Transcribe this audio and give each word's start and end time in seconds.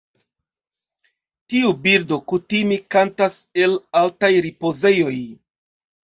Tiu 1.53 1.73
birdo 1.83 2.17
kutime 2.33 2.77
kantas 2.95 3.37
el 3.65 3.75
altaj 4.01 4.31
ripozejoj. 4.47 5.13